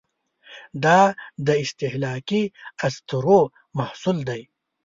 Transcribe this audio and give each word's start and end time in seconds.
دا 0.83 1.01
د 1.45 1.47
استهلاکي 1.63 2.43
اسطورو 2.87 3.39
محصول 3.77 4.17
دی. 4.29 4.41